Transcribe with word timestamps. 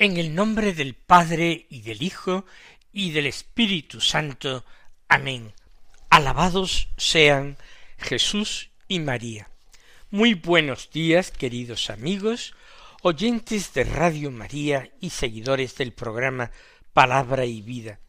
En 0.00 0.16
el 0.16 0.34
nombre 0.34 0.72
del 0.72 0.94
Padre 0.94 1.66
y 1.68 1.82
del 1.82 2.02
Hijo 2.02 2.46
y 2.90 3.10
del 3.10 3.26
Espíritu 3.26 4.00
Santo. 4.00 4.64
Amén. 5.08 5.52
Alabados 6.08 6.88
sean 6.96 7.58
Jesús 7.98 8.70
y 8.88 8.98
María. 8.98 9.50
Muy 10.10 10.32
buenos 10.32 10.90
días, 10.90 11.30
queridos 11.30 11.90
amigos, 11.90 12.54
oyentes 13.02 13.74
de 13.74 13.84
Radio 13.84 14.30
María 14.30 14.90
y 15.02 15.10
seguidores 15.10 15.76
del 15.76 15.92
programa 15.92 16.50
Palabra 16.94 17.44
y 17.44 17.60
Vida. 17.60 18.00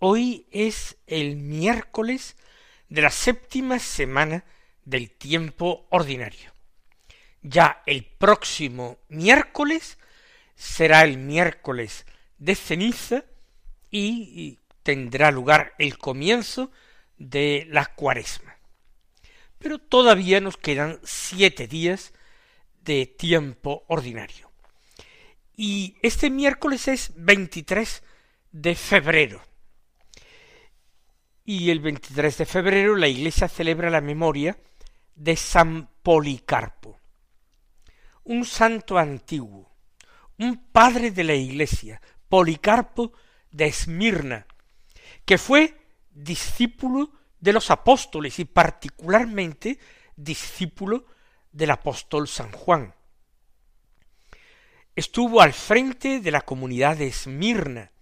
Hoy 0.00 0.46
es 0.50 0.96
el 1.06 1.36
miércoles 1.36 2.34
de 2.88 3.00
la 3.00 3.10
séptima 3.10 3.78
semana 3.78 4.44
del 4.84 5.12
tiempo 5.12 5.86
ordinario. 5.90 6.50
Ya 7.42 7.80
el 7.86 8.06
próximo 8.06 8.98
miércoles 9.08 9.98
será 10.54 11.02
el 11.04 11.18
miércoles 11.18 12.06
de 12.38 12.54
ceniza 12.54 13.24
y 13.90 14.58
tendrá 14.82 15.30
lugar 15.30 15.74
el 15.78 15.98
comienzo 15.98 16.70
de 17.18 17.66
la 17.70 17.86
cuaresma. 17.86 18.56
Pero 19.58 19.78
todavía 19.78 20.40
nos 20.40 20.56
quedan 20.56 20.98
siete 21.04 21.68
días 21.68 22.12
de 22.82 23.06
tiempo 23.06 23.84
ordinario. 23.86 24.50
Y 25.56 25.96
este 26.02 26.30
miércoles 26.30 26.88
es 26.88 27.12
23 27.16 28.02
de 28.50 28.74
febrero. 28.74 29.42
Y 31.44 31.70
el 31.70 31.80
23 31.80 32.38
de 32.38 32.46
febrero 32.46 32.96
la 32.96 33.08
Iglesia 33.08 33.48
celebra 33.48 33.90
la 33.90 34.00
memoria 34.00 34.56
de 35.14 35.36
San 35.36 35.88
Policarpo, 36.02 36.98
un 38.24 38.44
santo 38.44 38.98
antiguo, 38.98 39.71
un 40.42 40.56
padre 40.56 41.10
de 41.10 41.24
la 41.24 41.34
Iglesia, 41.34 42.00
Policarpo 42.28 43.12
de 43.50 43.66
Esmirna, 43.66 44.46
que 45.24 45.38
fue 45.38 45.76
discípulo 46.10 47.12
de 47.40 47.52
los 47.52 47.70
apóstoles 47.70 48.38
y 48.38 48.44
particularmente 48.44 49.78
discípulo 50.16 51.06
del 51.52 51.70
apóstol 51.70 52.28
San 52.28 52.50
Juan. 52.52 52.94
Estuvo 54.94 55.40
al 55.40 55.52
frente 55.52 56.20
de 56.20 56.30
la 56.30 56.42
comunidad 56.42 56.96
de 56.96 57.06
Esmirna, 57.06 57.92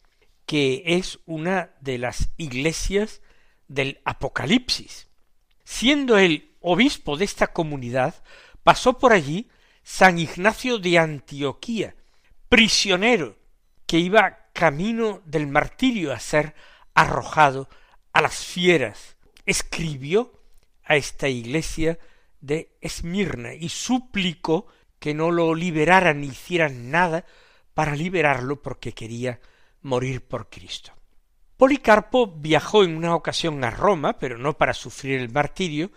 que 0.46 0.83
es 0.84 1.20
una 1.27 1.70
de 1.80 1.98
las 1.98 2.30
iglesias 2.36 3.22
del 3.68 4.00
Apocalipsis. 4.05 5.08
Siendo 5.64 6.18
él 6.18 6.56
obispo 6.61 7.17
de 7.17 7.24
esta 7.24 7.48
comunidad, 7.48 8.23
pasó 8.64 8.98
por 8.98 9.12
allí 9.12 9.48
San 9.83 10.18
Ignacio 10.18 10.79
de 10.79 10.98
Antioquía, 10.98 11.95
prisionero, 12.50 13.36
que 13.86 13.98
iba 13.98 14.50
camino 14.52 15.22
del 15.24 15.46
martirio 15.46 16.12
a 16.12 16.18
ser 16.18 16.55
arrojado 16.92 17.68
a 18.12 18.20
las 18.20 18.44
fieras. 18.44 19.16
Escribió 19.46 20.33
a 20.84 20.96
esta 20.96 21.28
iglesia 21.28 21.98
de 22.40 22.77
Esmirna 22.80 23.55
y 23.55 23.68
suplicó 23.68 24.66
que 24.98 25.14
no 25.14 25.30
lo 25.30 25.55
liberaran 25.55 26.20
ni 26.20 26.27
hicieran 26.27 26.90
nada 26.90 27.24
para 27.72 27.94
liberarlo 27.94 28.61
porque 28.61 28.92
quería 28.92 29.40
morir 29.82 30.27
por 30.27 30.50
Cristo. 30.50 30.92
Policarpo 31.56 32.27
viajó 32.27 32.82
en 32.82 32.96
una 32.96 33.14
ocasión 33.14 33.62
a 33.62 33.70
Roma, 33.70 34.18
pero 34.18 34.38
no 34.38 34.58
para 34.58 34.74
sufrir 34.74 35.20
el 35.20 35.30
martirio, 35.30 35.92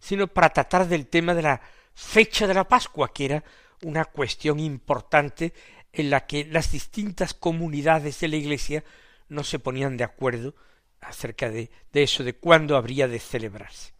sino 0.00 0.26
para 0.26 0.52
tratar 0.52 0.88
del 0.88 1.06
tema 1.06 1.34
de 1.34 1.42
la 1.42 1.60
fecha 1.92 2.46
de 2.46 2.54
la 2.54 2.66
Pascua, 2.66 3.12
que 3.12 3.26
era 3.26 3.44
una 3.82 4.06
cuestión 4.06 4.58
importante 4.58 5.52
en 5.92 6.10
la 6.10 6.26
que 6.26 6.44
las 6.44 6.72
distintas 6.72 7.34
comunidades 7.34 8.20
de 8.20 8.28
la 8.28 8.36
Iglesia 8.36 8.84
no 9.28 9.44
se 9.44 9.58
ponían 9.58 9.96
de 9.96 10.04
acuerdo 10.04 10.54
acerca 11.00 11.50
de, 11.50 11.70
de 11.92 12.02
eso, 12.02 12.24
de 12.24 12.34
cuándo 12.34 12.76
habría 12.76 13.08
de 13.08 13.20
celebrarse. 13.20 13.92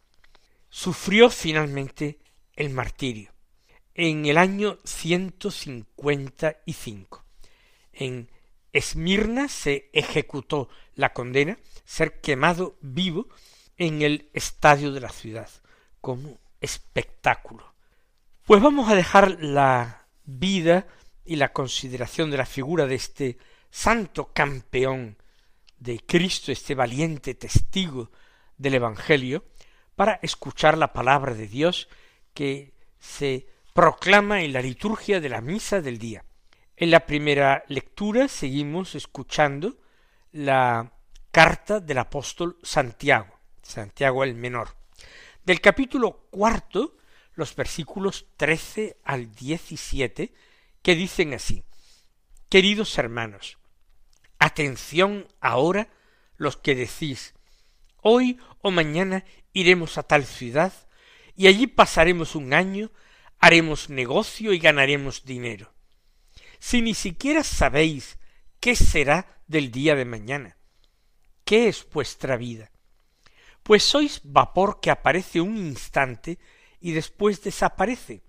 Sufrió 0.71 1.31
finalmente 1.31 2.19
el 2.56 2.71
martirio 2.71 3.32
en 3.99 4.25
el 4.26 4.38
año 4.38 4.78
155. 4.84 7.25
En 7.93 8.31
Esmirna 8.72 9.49
se 9.49 9.91
ejecutó 9.93 10.69
la 10.94 11.12
condena, 11.12 11.59
ser 11.84 12.20
quemado 12.20 12.76
vivo 12.81 13.26
en 13.76 14.03
el 14.03 14.31
estadio 14.34 14.93
de 14.93 15.00
la 15.00 15.09
ciudad, 15.09 15.50
como 16.00 16.38
espectáculo. 16.60 17.75
Pues 18.47 18.62
vamos 18.62 18.88
a 18.88 18.94
dejar 18.94 19.43
la 19.43 20.06
vida 20.25 20.87
y 21.28 21.37
la 21.37 21.53
consideración 21.53 22.31
de 22.31 22.39
la 22.39 22.47
figura 22.47 22.87
de 22.87 22.94
este 22.94 23.37
santo 23.71 24.33
campeón 24.33 25.19
de 25.78 26.00
Cristo, 26.00 26.50
este 26.50 26.75
valiente 26.75 27.34
testigo 27.34 28.11
del 28.56 28.77
Evangelio, 28.77 29.44
para 29.94 30.19
escuchar 30.22 30.78
la 30.78 30.94
palabra 30.94 31.34
de 31.34 31.47
Dios 31.47 31.91
que 32.33 32.72
se 32.99 33.47
proclama 33.75 34.41
en 34.41 34.55
la 34.55 34.62
liturgia 34.62 35.21
de 35.21 35.28
la 35.28 35.43
misa 35.43 35.83
del 35.83 35.99
día. 35.99 36.25
En 36.78 36.91
la 36.91 37.05
primera 37.05 37.62
lectura 37.69 38.27
seguimos 38.27 38.94
escuchando 38.94 39.77
la 40.33 40.94
carta 41.31 41.78
del 41.78 41.99
apóstol 41.99 42.56
Santiago, 42.62 43.38
Santiago 43.61 44.25
el 44.25 44.34
menor. 44.34 44.71
Del 45.44 45.61
capítulo 45.61 46.27
cuarto, 46.31 46.97
los 47.34 47.55
versículos 47.55 48.28
trece 48.38 48.97
al 49.05 49.31
diecisiete, 49.34 50.33
que 50.83 50.94
dicen 50.94 51.34
así 51.34 51.65
Queridos 52.49 52.97
hermanos, 52.97 53.59
atención 54.39 55.28
ahora 55.41 55.89
los 56.37 56.56
que 56.56 56.75
decís 56.75 57.34
hoy 58.00 58.39
o 58.62 58.71
mañana 58.71 59.25
iremos 59.53 59.99
a 59.99 60.03
tal 60.03 60.25
ciudad 60.25 60.72
y 61.37 61.47
allí 61.47 61.67
pasaremos 61.67 62.34
un 62.34 62.55
año, 62.55 62.91
haremos 63.38 63.91
negocio 63.91 64.53
y 64.53 64.59
ganaremos 64.59 65.25
dinero. 65.25 65.75
Si 66.59 66.83
ni 66.83 66.94
siquiera 66.94 67.44
sabéis 67.44 68.19
qué 68.61 68.75
será 68.75 69.43
del 69.47 69.71
día 69.71 69.94
de 69.94 70.05
mañana, 70.05 70.56
¿qué 71.44 71.69
es 71.69 71.87
vuestra 71.91 72.37
vida? 72.37 72.72
Pues 73.62 73.84
sois 73.84 74.21
vapor 74.25 74.81
que 74.81 74.91
aparece 74.91 75.41
un 75.41 75.56
instante 75.56 76.38
y 76.81 76.93
después 76.93 77.43
desaparece. 77.43 78.22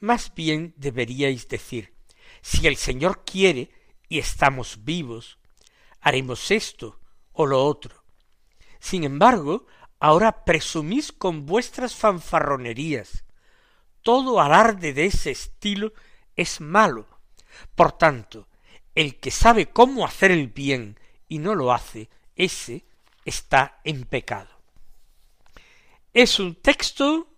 Más 0.00 0.34
bien 0.34 0.74
deberíais 0.76 1.48
decir, 1.48 1.92
si 2.42 2.66
el 2.66 2.76
Señor 2.76 3.24
quiere 3.24 3.70
y 4.08 4.18
estamos 4.18 4.84
vivos, 4.84 5.38
haremos 6.00 6.50
esto 6.50 7.00
o 7.32 7.46
lo 7.46 7.64
otro. 7.64 8.02
Sin 8.78 9.04
embargo, 9.04 9.66
ahora 9.98 10.44
presumís 10.44 11.12
con 11.12 11.44
vuestras 11.44 11.94
fanfarronerías. 11.94 13.24
Todo 14.02 14.40
alarde 14.40 14.94
de 14.94 15.04
ese 15.04 15.30
estilo 15.30 15.92
es 16.34 16.60
malo. 16.60 17.06
Por 17.74 17.92
tanto, 17.92 18.48
el 18.94 19.20
que 19.20 19.30
sabe 19.30 19.70
cómo 19.70 20.06
hacer 20.06 20.30
el 20.30 20.48
bien 20.48 20.98
y 21.28 21.38
no 21.38 21.54
lo 21.54 21.72
hace, 21.72 22.08
ese 22.34 22.84
está 23.24 23.80
en 23.84 24.04
pecado. 24.04 24.50
Es 26.12 26.40
un 26.40 26.56
texto 26.56 27.28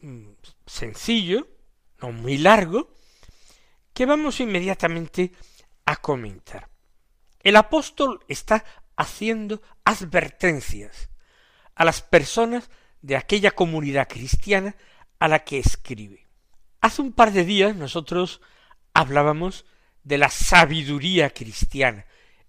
mm, 0.00 0.30
sencillo, 0.66 1.46
no 2.00 2.12
muy 2.12 2.38
largo, 2.38 2.90
que 3.92 4.06
vamos 4.06 4.40
inmediatamente 4.40 5.32
a 5.84 5.96
comentar. 5.96 6.68
El 7.42 7.56
apóstol 7.56 8.24
está 8.28 8.64
haciendo 8.96 9.62
advertencias 9.84 11.08
a 11.74 11.84
las 11.84 12.02
personas 12.02 12.70
de 13.00 13.16
aquella 13.16 13.52
comunidad 13.52 14.08
cristiana 14.08 14.76
a 15.18 15.28
la 15.28 15.44
que 15.44 15.58
escribe. 15.58 16.26
Hace 16.80 17.02
un 17.02 17.12
par 17.12 17.32
de 17.32 17.44
días 17.44 17.74
nosotros 17.74 18.40
hablábamos 18.94 19.64
de 20.02 20.18
la 20.18 20.28
sabiduría 20.30 21.30
cristiana 21.30 22.06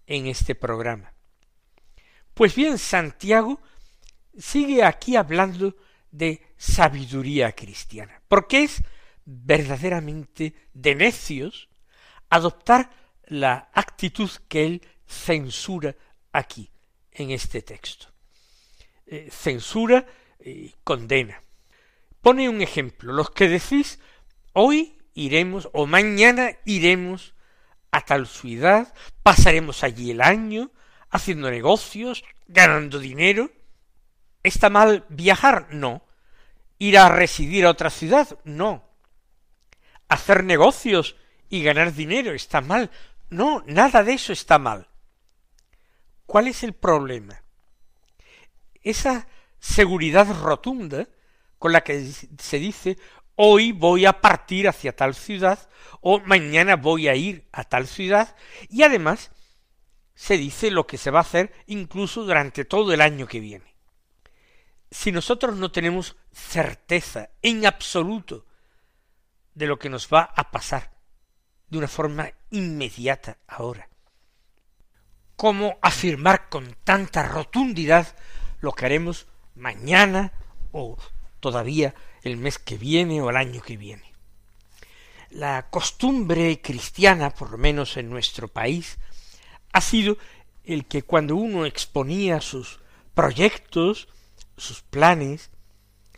en 0.08 0.28
este 0.28 0.56
programa. 0.56 1.14
Pues 2.34 2.56
bien, 2.56 2.78
Santiago 2.78 3.60
sigue 4.38 4.84
aquí 4.84 5.16
hablando 5.16 5.76
de 6.12 6.42
sabiduría 6.58 7.52
cristiana, 7.52 8.22
porque 8.28 8.64
es 8.64 8.84
verdaderamente 9.30 10.56
de 10.74 10.96
necios 10.96 11.70
adoptar 12.30 12.90
la 13.26 13.70
actitud 13.74 14.30
que 14.48 14.66
él 14.66 14.82
censura 15.06 15.96
aquí, 16.34 16.72
en 17.12 17.32
este 17.32 17.62
texto. 17.62 18.08
Eh, 19.06 19.30
censura 19.32 20.06
y 20.44 20.74
condena. 20.84 21.42
Pone 22.22 22.50
un 22.50 22.62
ejemplo, 22.62 23.14
los 23.14 23.30
que 23.30 23.48
decís, 23.48 24.00
hoy 24.54 24.98
iremos 25.14 25.70
o 25.74 25.86
mañana 25.86 26.52
iremos 26.66 27.36
a 27.92 28.02
tal 28.02 28.28
ciudad, 28.28 28.94
pasaremos 29.22 29.84
allí 29.84 30.12
el 30.12 30.22
año, 30.22 30.72
haciendo 31.10 31.52
negocios, 31.52 32.24
ganando 32.48 33.00
dinero. 33.00 33.52
¿Está 34.42 34.70
mal 34.70 35.06
viajar? 35.10 35.68
No. 35.72 36.04
¿Ir 36.78 36.98
a 36.98 37.10
residir 37.10 37.66
a 37.66 37.72
otra 37.72 37.90
ciudad? 37.90 38.40
No. 38.44 38.89
¿Hacer 40.10 40.44
negocios 40.44 41.16
y 41.50 41.64
ganar 41.64 41.94
dinero 41.94 42.34
está 42.34 42.62
mal? 42.62 42.92
No, 43.30 43.64
nada 43.68 44.04
de 44.04 44.14
eso 44.14 44.34
está 44.34 44.60
mal. 44.60 44.88
¿Cuál 46.26 46.48
es 46.48 46.64
el 46.64 46.74
problema? 46.74 47.42
Esa 48.82 49.28
seguridad 49.60 50.28
rotunda 50.42 51.08
con 51.58 51.72
la 51.72 51.82
que 51.82 52.12
se 52.38 52.60
dice 52.60 52.98
hoy 53.36 53.72
voy 53.72 54.06
a 54.06 54.20
partir 54.20 54.68
hacia 54.68 54.96
tal 54.96 55.16
ciudad 55.16 55.70
o 56.02 56.20
mañana 56.20 56.76
voy 56.76 57.08
a 57.08 57.16
ir 57.16 57.48
a 57.52 57.64
tal 57.64 57.88
ciudad 57.88 58.36
y 58.70 58.84
además 58.84 59.32
se 60.14 60.38
dice 60.38 60.72
lo 60.72 60.88
que 60.88 60.98
se 60.98 61.12
va 61.12 61.20
a 61.20 61.22
hacer 61.22 61.54
incluso 61.66 62.26
durante 62.26 62.66
todo 62.66 62.94
el 62.94 63.00
año 63.00 63.28
que 63.28 63.40
viene. 63.40 63.76
Si 64.92 65.12
nosotros 65.12 65.56
no 65.56 65.72
tenemos 65.72 66.18
certeza 66.32 67.30
en 67.42 67.66
absoluto 67.66 68.46
de 69.54 69.68
lo 69.68 69.78
que 69.80 69.90
nos 69.90 70.08
va 70.08 70.22
a 70.36 70.52
pasar 70.52 70.92
de 71.70 71.78
una 71.78 71.88
forma 71.88 72.32
inmediata 72.50 73.38
ahora, 73.48 73.90
¿cómo 75.36 75.78
afirmar 75.82 76.50
con 76.50 76.76
tanta 76.84 77.24
rotundidad 77.24 78.16
lo 78.60 78.74
que 78.74 78.86
haremos 78.86 79.28
mañana 79.56 80.34
o 80.72 80.98
todavía 81.40 81.94
el 82.24 82.38
mes 82.38 82.58
que 82.60 82.78
viene 82.78 83.22
o 83.22 83.30
el 83.30 83.38
año 83.38 83.62
que 83.62 83.78
viene. 83.78 84.14
La 85.30 85.70
costumbre 85.70 86.60
cristiana, 86.62 87.30
por 87.30 87.52
lo 87.52 87.58
menos 87.58 87.98
en 87.98 88.10
nuestro 88.10 88.48
país, 88.48 88.98
ha 89.72 89.82
sido 89.82 90.18
el 90.64 90.86
que 90.86 91.04
cuando 91.04 91.36
uno 91.36 91.66
exponía 91.66 92.42
sus 92.42 92.80
proyectos, 93.14 94.08
sus 94.58 94.82
planes, 94.82 95.52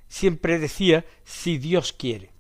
siempre 0.07 0.60
decía 0.60 1.06
si 1.25 1.57
Dios 1.57 1.94
quiere, 1.94 2.31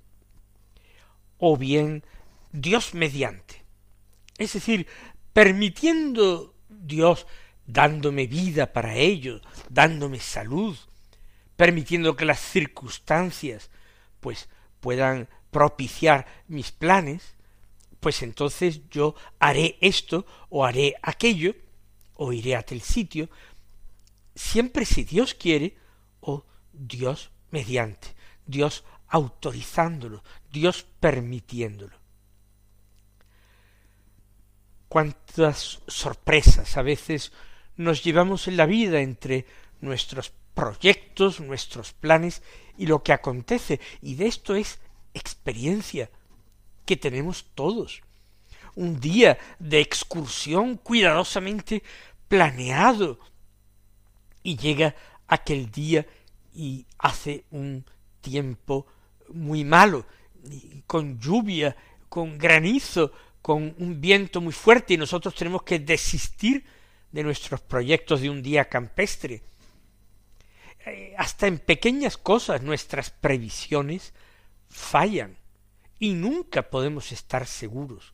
o 1.41 1.57
bien 1.57 2.05
Dios 2.53 2.93
mediante. 2.93 3.65
Es 4.37 4.53
decir, 4.53 4.87
permitiendo 5.33 6.55
Dios 6.69 7.27
dándome 7.65 8.27
vida 8.27 8.71
para 8.71 8.95
ello, 8.95 9.41
dándome 9.69 10.19
salud, 10.19 10.77
permitiendo 11.57 12.15
que 12.15 12.25
las 12.25 12.39
circunstancias 12.39 13.71
pues 14.19 14.49
puedan 14.79 15.27
propiciar 15.49 16.27
mis 16.47 16.71
planes, 16.71 17.35
pues 17.99 18.21
entonces 18.21 18.87
yo 18.89 19.15
haré 19.39 19.77
esto 19.81 20.25
o 20.49 20.63
haré 20.63 20.95
aquello 21.01 21.55
o 22.13 22.33
iré 22.33 22.55
a 22.55 22.61
tal 22.61 22.81
sitio, 22.81 23.29
siempre 24.35 24.85
si 24.85 25.03
Dios 25.03 25.33
quiere 25.33 25.75
o 26.19 26.45
Dios 26.71 27.31
mediante, 27.49 28.15
Dios 28.45 28.83
autorizándolo, 29.11 30.23
Dios 30.51 30.85
permitiéndolo. 30.99 31.95
Cuántas 34.87 35.81
sorpresas 35.87 36.77
a 36.77 36.81
veces 36.81 37.31
nos 37.75 38.03
llevamos 38.03 38.47
en 38.47 38.57
la 38.57 38.65
vida 38.65 39.01
entre 39.01 39.45
nuestros 39.81 40.33
proyectos, 40.53 41.39
nuestros 41.39 41.93
planes 41.93 42.41
y 42.77 42.87
lo 42.87 43.03
que 43.03 43.13
acontece. 43.13 43.79
Y 44.01 44.15
de 44.15 44.27
esto 44.27 44.55
es 44.55 44.79
experiencia 45.13 46.09
que 46.85 46.95
tenemos 46.97 47.45
todos. 47.53 48.01
Un 48.75 48.99
día 48.99 49.37
de 49.59 49.81
excursión 49.81 50.77
cuidadosamente 50.77 51.83
planeado. 52.29 53.19
Y 54.43 54.57
llega 54.57 54.95
aquel 55.27 55.69
día 55.69 56.05
y 56.53 56.85
hace 56.97 57.45
un 57.51 57.85
tiempo 58.21 58.87
muy 59.33 59.63
malo, 59.63 60.05
con 60.87 61.19
lluvia, 61.19 61.75
con 62.09 62.37
granizo, 62.37 63.11
con 63.41 63.75
un 63.79 63.99
viento 63.99 64.41
muy 64.41 64.53
fuerte 64.53 64.93
y 64.93 64.97
nosotros 64.97 65.33
tenemos 65.35 65.63
que 65.63 65.79
desistir 65.79 66.65
de 67.11 67.23
nuestros 67.23 67.61
proyectos 67.61 68.21
de 68.21 68.29
un 68.29 68.41
día 68.41 68.69
campestre. 68.69 69.43
Eh, 70.85 71.13
hasta 71.17 71.47
en 71.47 71.59
pequeñas 71.59 72.17
cosas 72.17 72.61
nuestras 72.61 73.11
previsiones 73.11 74.13
fallan 74.69 75.37
y 75.99 76.13
nunca 76.13 76.69
podemos 76.69 77.11
estar 77.11 77.45
seguros. 77.45 78.13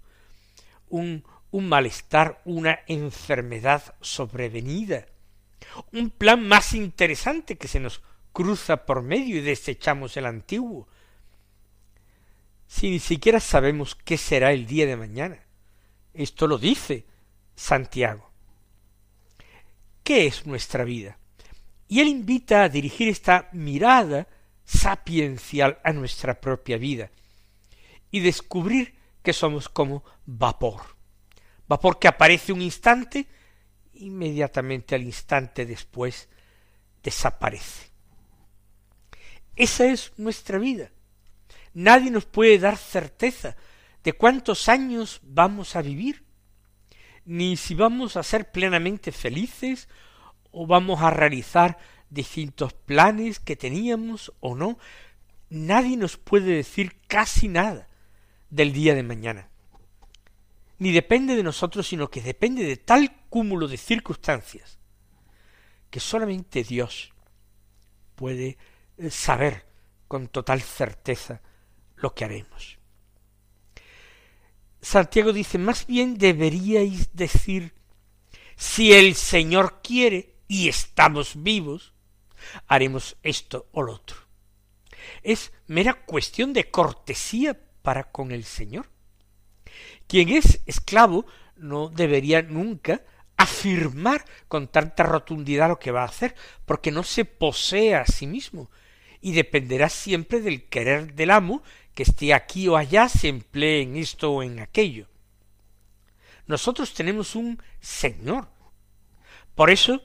Un, 0.89 1.23
un 1.51 1.69
malestar, 1.69 2.41
una 2.45 2.79
enfermedad 2.87 3.95
sobrevenida, 4.01 5.05
un 5.93 6.09
plan 6.09 6.45
más 6.47 6.73
interesante 6.73 7.57
que 7.57 7.67
se 7.67 7.79
nos 7.79 8.01
cruza 8.33 8.85
por 8.85 9.01
medio 9.01 9.37
y 9.37 9.41
desechamos 9.41 10.17
el 10.17 10.25
antiguo. 10.25 10.87
Si 12.67 12.89
ni 12.89 12.99
siquiera 12.99 13.39
sabemos 13.39 13.95
qué 13.95 14.17
será 14.17 14.51
el 14.51 14.67
día 14.67 14.85
de 14.85 14.97
mañana. 14.97 15.39
Esto 16.13 16.47
lo 16.47 16.57
dice 16.57 17.05
Santiago. 17.55 18.29
¿Qué 20.03 20.27
es 20.27 20.45
nuestra 20.45 20.83
vida? 20.83 21.17
Y 21.87 22.01
él 22.01 22.07
invita 22.07 22.63
a 22.63 22.69
dirigir 22.69 23.07
esta 23.07 23.49
mirada 23.53 24.27
sapiencial 24.65 25.79
a 25.83 25.93
nuestra 25.93 26.39
propia 26.39 26.77
vida 26.77 27.09
y 28.11 28.19
descubrir 28.19 28.95
que 29.23 29.33
somos 29.33 29.69
como 29.69 30.03
vapor. 30.25 30.81
Vapor 31.67 31.99
que 31.99 32.07
aparece 32.07 32.51
un 32.51 32.61
instante, 32.61 33.27
inmediatamente 33.95 34.95
al 34.95 35.03
instante 35.03 35.65
después 35.65 36.29
desaparece. 37.03 37.89
Esa 39.55 39.86
es 39.86 40.13
nuestra 40.17 40.57
vida. 40.57 40.91
Nadie 41.77 42.10
nos 42.10 42.25
puede 42.25 42.57
dar 42.57 42.75
certeza 42.75 43.55
de 44.03 44.13
cuántos 44.13 44.67
años 44.67 45.19
vamos 45.22 45.75
a 45.75 45.84
vivir 45.84 46.24
ni 47.24 47.55
si 47.55 47.75
vamos 47.75 48.17
a 48.17 48.24
ser 48.24 48.51
plenamente 48.51 49.12
felices 49.12 49.88
o 50.50 50.65
vamos 50.65 51.03
a 51.03 51.12
realizar 51.12 51.77
distintos 52.10 52.74
planes 52.74 53.39
que 53.39 53.55
teníamos 53.55 54.34
o 54.39 54.55
no. 54.55 54.79
Nadie 55.51 55.98
nos 55.98 56.17
puede 56.17 56.55
decir 56.55 57.00
casi 57.05 57.48
nada 57.48 57.88
del 58.50 58.74
día 58.74 58.96
de 58.96 59.03
mañana. 59.03 59.51
Ni 60.79 60.91
depende 60.91 61.36
de 61.36 61.43
nosotros, 61.43 61.88
sino 61.88 62.10
que 62.10 62.24
depende 62.24 62.63
de 62.63 62.77
tal 62.77 63.15
cúmulo 63.29 63.67
de 63.67 63.77
circunstancias 63.77 64.79
que 65.91 66.00
solamente 66.00 66.63
Dios 66.63 67.13
puede 68.15 68.57
eh, 68.98 69.12
saber 69.12 69.67
con 70.07 70.27
total 70.27 70.63
certeza 70.63 71.43
lo 71.98 72.13
que 72.13 72.25
haremos. 72.25 72.77
Santiago 74.82 75.34
dice, 75.34 75.58
más 75.58 75.86
bien 75.86 76.18
deberíais 76.18 77.13
decir, 77.13 77.74
si 78.56 78.94
el 78.94 79.16
Señor 79.16 79.82
quiere 79.82 80.36
y 80.48 80.70
estamos 80.70 81.44
vivos, 81.44 81.94
haremos 82.68 83.18
esto 83.24 83.68
o 83.72 83.82
lo 83.82 83.94
otro. 83.94 84.18
Es 85.24 85.51
mera 85.68 86.06
cuestión 86.06 86.54
de 86.54 86.70
cortesía 86.70 87.60
para 87.82 88.12
con 88.12 88.32
el 88.32 88.44
Señor. 88.44 88.89
Quien 90.08 90.30
es 90.30 90.62
esclavo 90.66 91.25
no 91.58 91.89
debería 91.89 92.42
nunca 92.42 93.04
afirmar 93.36 94.25
con 94.48 94.68
tanta 94.68 95.04
rotundidad 95.04 95.70
lo 95.70 95.80
que 95.80 95.92
va 95.92 96.01
a 96.01 96.08
hacer, 96.08 96.36
porque 96.66 96.92
no 96.92 97.04
se 97.04 97.25
posee 97.25 97.96
a 97.96 98.06
sí 98.06 98.25
mismo, 98.25 98.72
y 99.22 99.34
dependerá 99.34 99.89
siempre 99.89 100.42
del 100.42 100.68
querer 100.68 101.13
del 101.13 101.32
amo 101.32 101.62
que 101.98 102.04
esté 102.04 102.32
aquí 102.32 102.68
o 102.68 102.77
allá 102.77 103.10
se 103.10 103.27
emplee 103.27 103.82
en 103.82 103.98
esto 103.98 104.32
o 104.32 104.44
en 104.44 104.60
aquello. 104.60 105.08
Nosotros 106.46 106.94
tenemos 106.94 107.36
un 107.36 107.60
Señor. 107.80 108.48
Por 109.56 109.72
eso, 109.72 110.04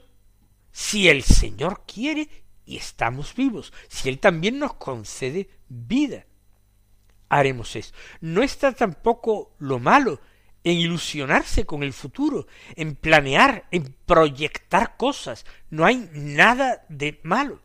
si 0.71 1.07
el 1.07 1.21
Señor 1.21 1.83
quiere 1.85 2.27
y 2.65 2.77
estamos 2.77 3.35
vivos, 3.35 3.71
si 3.89 4.09
Él 4.09 4.17
también 4.17 4.57
nos 4.57 4.73
concede 4.73 5.51
vida, 5.69 6.25
haremos 7.29 7.75
eso. 7.75 7.93
No 8.21 8.41
está 8.41 8.71
tampoco 8.71 9.55
lo 9.59 9.77
malo 9.77 10.19
en 10.63 10.77
ilusionarse 10.77 11.63
con 11.67 11.83
el 11.83 11.93
futuro, 11.93 12.47
en 12.75 12.95
planear, 12.95 13.67
en 13.69 13.95
proyectar 14.07 14.97
cosas. 14.97 15.45
No 15.69 15.85
hay 15.85 16.09
nada 16.11 16.87
de 16.89 17.19
malo. 17.21 17.61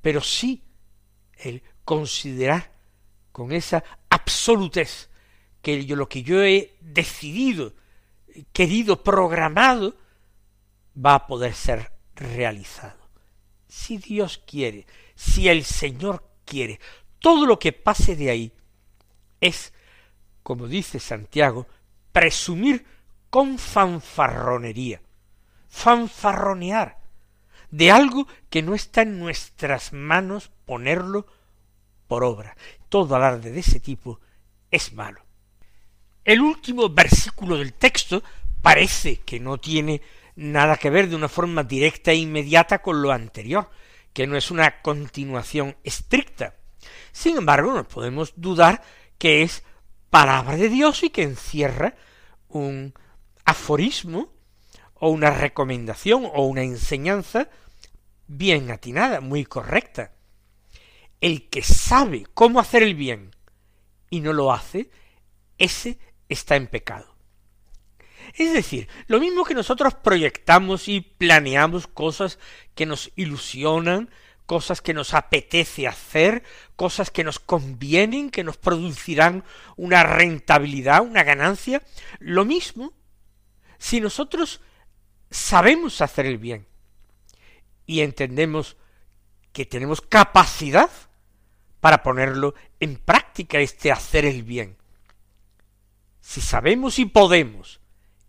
Pero 0.00 0.22
sí 0.22 0.64
el 1.36 1.62
considerar 1.84 2.69
con 3.40 3.52
esa 3.52 3.82
absolutez 4.10 5.08
que 5.62 5.86
yo, 5.86 5.96
lo 5.96 6.10
que 6.10 6.22
yo 6.22 6.42
he 6.42 6.76
decidido, 6.82 7.72
querido, 8.52 9.02
programado, 9.02 9.96
va 10.94 11.14
a 11.14 11.26
poder 11.26 11.54
ser 11.54 11.90
realizado. 12.14 13.00
Si 13.66 13.96
Dios 13.96 14.42
quiere, 14.46 14.84
si 15.14 15.48
el 15.48 15.64
Señor 15.64 16.22
quiere, 16.44 16.80
todo 17.18 17.46
lo 17.46 17.58
que 17.58 17.72
pase 17.72 18.14
de 18.14 18.28
ahí 18.28 18.52
es, 19.40 19.72
como 20.42 20.68
dice 20.68 21.00
Santiago, 21.00 21.66
presumir 22.12 22.84
con 23.30 23.56
fanfarronería, 23.58 25.00
fanfarronear 25.66 26.98
de 27.70 27.90
algo 27.90 28.28
que 28.50 28.60
no 28.60 28.74
está 28.74 29.00
en 29.00 29.18
nuestras 29.18 29.94
manos 29.94 30.50
ponerlo 30.66 31.26
por 32.10 32.24
obra. 32.24 32.56
Todo 32.88 33.14
alarde 33.14 33.52
de 33.52 33.60
ese 33.60 33.78
tipo 33.78 34.18
es 34.68 34.92
malo. 34.94 35.24
El 36.24 36.40
último 36.40 36.88
versículo 36.88 37.56
del 37.56 37.74
texto 37.74 38.24
parece 38.60 39.20
que 39.20 39.38
no 39.38 39.58
tiene 39.58 40.02
nada 40.34 40.76
que 40.76 40.90
ver 40.90 41.08
de 41.08 41.14
una 41.14 41.28
forma 41.28 41.62
directa 41.62 42.10
e 42.10 42.16
inmediata 42.16 42.82
con 42.82 43.00
lo 43.00 43.12
anterior, 43.12 43.70
que 44.12 44.26
no 44.26 44.36
es 44.36 44.50
una 44.50 44.82
continuación 44.82 45.76
estricta. 45.84 46.56
Sin 47.12 47.36
embargo, 47.36 47.72
no 47.72 47.86
podemos 47.86 48.32
dudar 48.34 48.82
que 49.16 49.42
es 49.42 49.62
palabra 50.10 50.56
de 50.56 50.68
Dios 50.68 51.04
y 51.04 51.10
que 51.10 51.22
encierra 51.22 51.94
un 52.48 52.92
aforismo 53.44 54.32
o 54.94 55.10
una 55.10 55.30
recomendación 55.30 56.24
o 56.24 56.44
una 56.46 56.62
enseñanza 56.62 57.48
bien 58.26 58.72
atinada, 58.72 59.20
muy 59.20 59.44
correcta. 59.44 60.10
El 61.20 61.48
que 61.48 61.62
sabe 61.62 62.26
cómo 62.34 62.60
hacer 62.60 62.82
el 62.82 62.94
bien 62.94 63.34
y 64.08 64.20
no 64.20 64.32
lo 64.32 64.52
hace, 64.52 64.90
ese 65.58 65.98
está 66.28 66.56
en 66.56 66.66
pecado. 66.66 67.14
Es 68.34 68.52
decir, 68.52 68.88
lo 69.06 69.20
mismo 69.20 69.44
que 69.44 69.54
nosotros 69.54 69.94
proyectamos 69.94 70.88
y 70.88 71.00
planeamos 71.00 71.86
cosas 71.86 72.38
que 72.74 72.86
nos 72.86 73.10
ilusionan, 73.16 74.10
cosas 74.46 74.80
que 74.80 74.94
nos 74.94 75.14
apetece 75.14 75.86
hacer, 75.86 76.42
cosas 76.76 77.10
que 77.10 77.24
nos 77.24 77.38
convienen, 77.38 78.30
que 78.30 78.44
nos 78.44 78.56
producirán 78.56 79.44
una 79.76 80.02
rentabilidad, 80.02 81.02
una 81.02 81.22
ganancia, 81.22 81.82
lo 82.18 82.44
mismo 82.44 82.92
si 83.78 84.00
nosotros 84.00 84.60
sabemos 85.30 86.00
hacer 86.00 86.26
el 86.26 86.38
bien 86.38 86.66
y 87.86 88.00
entendemos 88.00 88.76
que 89.52 89.66
tenemos 89.66 90.00
capacidad 90.00 90.90
para 91.80 92.02
ponerlo 92.02 92.54
en 92.78 92.96
práctica 92.96 93.58
este 93.58 93.90
hacer 93.90 94.24
el 94.24 94.42
bien. 94.42 94.76
Si 96.20 96.40
sabemos 96.40 96.98
y 96.98 97.06
podemos 97.06 97.80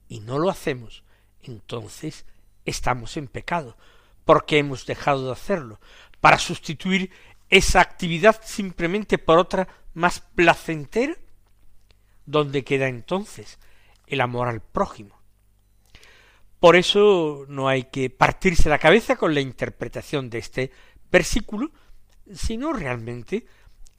y 0.07 0.21
no 0.21 0.39
lo 0.39 0.49
hacemos, 0.49 1.03
entonces 1.43 2.25
estamos 2.65 3.17
en 3.17 3.27
pecado, 3.27 3.77
porque 4.25 4.57
hemos 4.57 4.85
dejado 4.85 5.27
de 5.27 5.33
hacerlo, 5.33 5.79
para 6.19 6.37
sustituir 6.37 7.11
esa 7.49 7.81
actividad 7.81 8.41
simplemente 8.43 9.17
por 9.17 9.37
otra 9.37 9.67
más 9.93 10.21
placentera, 10.21 11.15
¿dónde 12.25 12.63
queda 12.63 12.87
entonces 12.87 13.59
el 14.07 14.21
amor 14.21 14.47
al 14.47 14.61
prójimo? 14.61 15.19
Por 16.59 16.75
eso 16.75 17.45
no 17.49 17.67
hay 17.67 17.85
que 17.85 18.09
partirse 18.09 18.69
la 18.69 18.79
cabeza 18.79 19.15
con 19.15 19.33
la 19.33 19.41
interpretación 19.41 20.29
de 20.29 20.37
este 20.37 20.71
versículo, 21.11 21.71
sino 22.35 22.73
realmente 22.73 23.45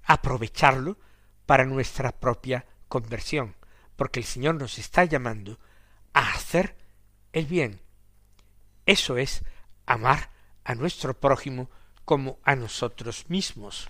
aprovecharlo 0.05 0.99
para 1.47 1.65
nuestra 1.65 2.13
propia 2.13 2.67
conversión, 2.89 3.57
porque 3.97 4.21
el 4.21 4.27
Señor 4.27 4.57
nos 4.57 4.79
está 4.79 5.05
llamando 5.05 5.59
a 6.13 6.33
hacer 6.33 6.77
el 7.33 7.47
bien. 7.47 7.81
Eso 8.87 9.17
es 9.17 9.45
amar 9.87 10.31
a 10.65 10.75
nuestro 10.75 11.19
prójimo 11.19 11.71
como 12.05 12.39
a 12.45 12.57
nosotros 12.57 13.29
mismos. 13.29 13.89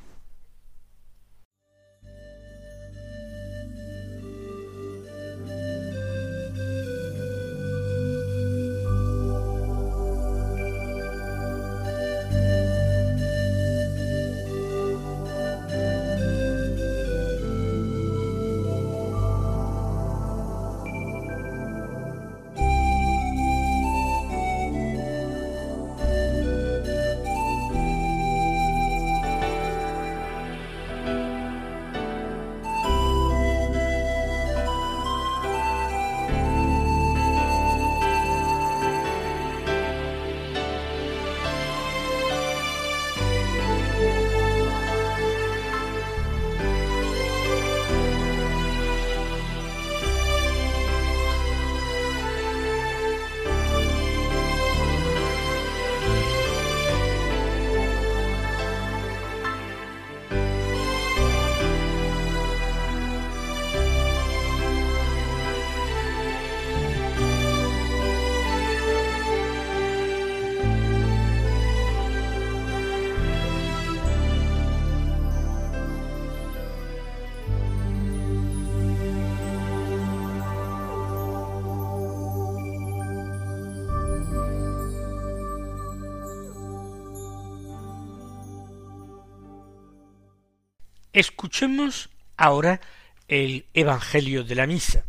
Escuchemos 91.12 92.08
ahora 92.38 92.80
el 93.28 93.66
Evangelio 93.74 94.44
de 94.44 94.54
la 94.54 94.66
Misa. 94.66 95.04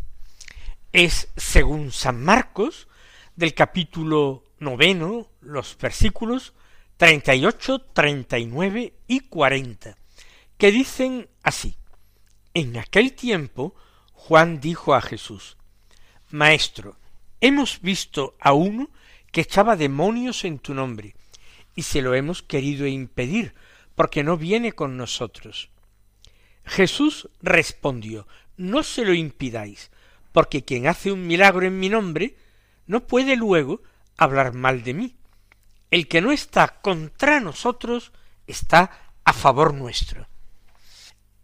Es, 0.91 1.29
según 1.37 1.93
San 1.93 2.21
Marcos, 2.21 2.89
del 3.37 3.53
capítulo 3.53 4.43
noveno, 4.59 5.29
los 5.39 5.77
versículos 5.77 6.53
treinta 6.97 7.33
y 7.33 7.45
ocho, 7.45 7.79
treinta 7.79 8.37
y 8.37 8.45
nueve 8.45 8.95
y 9.07 9.21
cuarenta, 9.21 9.97
que 10.57 10.73
dicen 10.73 11.29
así. 11.41 11.77
En 12.53 12.77
aquel 12.77 13.13
tiempo 13.13 13.73
Juan 14.11 14.59
dijo 14.59 14.93
a 14.93 15.01
Jesús, 15.01 15.55
Maestro, 16.31 16.97
hemos 17.39 17.79
visto 17.79 18.35
a 18.41 18.51
uno 18.51 18.89
que 19.31 19.41
echaba 19.41 19.77
demonios 19.77 20.43
en 20.43 20.59
tu 20.59 20.73
nombre, 20.73 21.15
y 21.75 21.83
se 21.83 22.01
lo 22.01 22.13
hemos 22.13 22.43
querido 22.43 22.87
impedir, 22.87 23.55
porque 23.95 24.21
no 24.23 24.35
viene 24.35 24.73
con 24.73 24.97
nosotros. 24.97 25.69
Jesús 26.65 27.29
respondió, 27.41 28.27
no 28.57 28.83
se 28.83 29.05
lo 29.05 29.13
impidáis, 29.13 29.91
porque 30.31 30.63
quien 30.63 30.87
hace 30.87 31.11
un 31.11 31.27
milagro 31.27 31.65
en 31.65 31.79
mi 31.79 31.89
nombre 31.89 32.35
no 32.85 33.05
puede 33.05 33.35
luego 33.35 33.81
hablar 34.17 34.53
mal 34.53 34.83
de 34.83 34.93
mí. 34.93 35.15
El 35.91 36.07
que 36.07 36.21
no 36.21 36.31
está 36.31 36.79
contra 36.81 37.39
nosotros 37.39 38.11
está 38.47 39.15
a 39.23 39.33
favor 39.33 39.73
nuestro. 39.73 40.27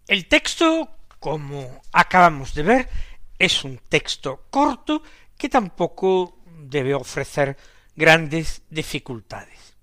El 0.08 0.28
texto, 0.28 0.98
como 1.20 1.82
acabamos 1.92 2.54
de 2.54 2.64
ver, 2.64 2.90
es 3.38 3.64
un 3.64 3.78
texto 3.78 4.48
corto 4.50 5.04
que 5.38 5.50
tampoco 5.50 6.40
debe 6.46 6.94
ofrecer 6.94 7.58
grandes 7.96 8.64
dificultades. 8.70 9.76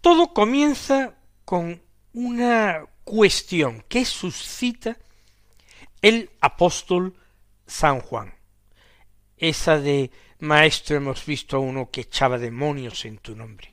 Todo 0.00 0.32
comienza 0.34 1.14
con 1.44 1.80
una 2.18 2.84
cuestión 3.04 3.84
que 3.88 4.04
suscita 4.04 4.96
el 6.02 6.32
apóstol 6.40 7.14
San 7.64 8.00
Juan. 8.00 8.34
Esa 9.36 9.78
de 9.78 10.10
Maestro 10.40 10.96
hemos 10.96 11.24
visto 11.24 11.56
a 11.56 11.60
uno 11.60 11.92
que 11.92 12.00
echaba 12.00 12.38
demonios 12.38 13.04
en 13.04 13.18
tu 13.18 13.36
nombre. 13.36 13.72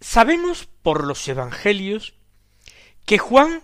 Sabemos 0.00 0.68
por 0.82 1.04
los 1.04 1.28
Evangelios 1.28 2.14
que 3.06 3.18
Juan, 3.18 3.62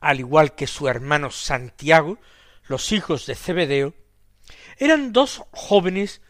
al 0.00 0.20
igual 0.20 0.54
que 0.54 0.66
su 0.66 0.86
hermano 0.86 1.30
Santiago, 1.30 2.18
los 2.64 2.92
hijos 2.92 3.24
de 3.24 3.36
Zebedeo, 3.36 3.94
eran 4.76 5.14
dos 5.14 5.44
jóvenes 5.52 6.20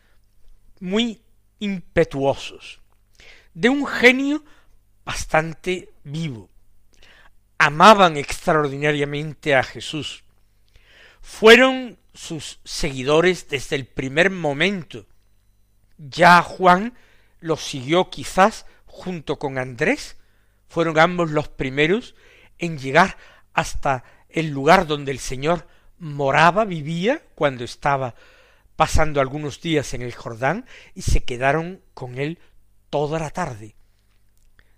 muy 0.78 1.22
impetuosos, 1.58 2.80
de 3.52 3.68
un 3.68 3.84
genio 3.84 4.44
bastante 5.04 5.90
vivo. 6.12 6.50
Amaban 7.58 8.16
extraordinariamente 8.16 9.54
a 9.54 9.62
Jesús. 9.62 10.24
Fueron 11.20 11.98
sus 12.14 12.60
seguidores 12.64 13.48
desde 13.48 13.76
el 13.76 13.86
primer 13.86 14.30
momento. 14.30 15.06
Ya 15.98 16.42
Juan 16.42 16.94
los 17.40 17.62
siguió 17.62 18.10
quizás 18.10 18.66
junto 18.86 19.38
con 19.38 19.58
Andrés, 19.58 20.16
fueron 20.68 20.98
ambos 20.98 21.30
los 21.30 21.48
primeros 21.48 22.14
en 22.58 22.78
llegar 22.78 23.16
hasta 23.54 24.04
el 24.28 24.50
lugar 24.50 24.86
donde 24.86 25.12
el 25.12 25.18
Señor 25.18 25.66
moraba, 25.98 26.64
vivía, 26.64 27.22
cuando 27.34 27.64
estaba 27.64 28.14
pasando 28.76 29.20
algunos 29.20 29.60
días 29.60 29.92
en 29.94 30.02
el 30.02 30.14
Jordán, 30.14 30.66
y 30.94 31.02
se 31.02 31.22
quedaron 31.22 31.82
con 31.94 32.18
él 32.18 32.38
toda 32.88 33.18
la 33.18 33.30
tarde. 33.30 33.74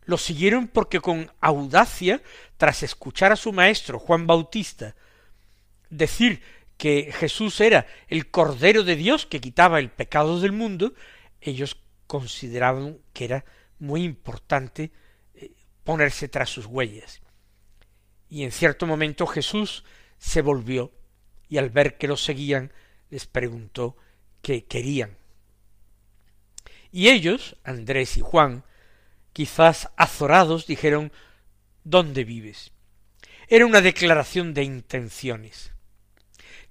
Lo 0.05 0.19
siguieron 0.19 0.69
porque 0.69 1.01
con 1.01 1.31
audacia, 1.41 2.23
tras 2.57 2.83
escuchar 2.83 3.33
a 3.33 3.37
su 3.37 3.53
maestro 3.53 3.99
Juan 3.99 4.27
Bautista 4.27 4.95
decir 5.93 6.43
que 6.77 7.13
Jesús 7.13 7.61
era 7.61 7.87
el 8.09 8.31
Cordero 8.31 8.83
de 8.83 8.97
Dios 8.97 9.27
que 9.27 9.41
quitaba 9.41 9.79
el 9.79 9.91
pecado 9.91 10.41
del 10.41 10.53
mundo, 10.53 10.95
ellos 11.41 11.77
consideraban 12.07 12.99
que 13.13 13.27
era 13.27 13.45
muy 13.79 14.03
importante 14.03 14.91
eh, 15.35 15.53
ponerse 15.85 16.29
tras 16.29 16.51
sus 16.51 16.67
huellas. 16.67 17.21
Y 18.29 18.43
en 18.43 18.53
cierto 18.53 18.87
momento 18.87 19.27
Jesús 19.27 19.85
se 20.19 20.43
volvió 20.43 20.93
y 21.49 21.59
al 21.59 21.71
ver 21.71 21.99
que 21.99 22.09
lo 22.09 22.17
seguían 22.17 22.73
les 23.11 23.27
preguntó 23.27 23.97
qué 24.41 24.65
querían. 24.65 25.17
Y 26.91 27.09
ellos, 27.09 27.57
Andrés 27.65 28.17
y 28.17 28.21
Juan, 28.21 28.65
quizás 29.33 29.91
azorados, 29.97 30.67
dijeron 30.67 31.13
¿Dónde 31.85 32.25
vives? 32.25 32.73
Era 33.49 33.67
una 33.67 33.81
declaración 33.81 34.55
de 34.55 34.63
intenciones. 34.63 35.73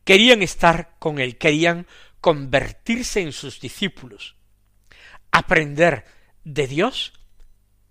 Querían 0.03 0.41
estar 0.41 0.95
con 0.99 1.19
él, 1.19 1.37
querían 1.37 1.85
convertirse 2.21 3.21
en 3.21 3.33
sus 3.33 3.59
discípulos, 3.59 4.35
aprender 5.31 6.05
de 6.43 6.67
Dios 6.67 7.13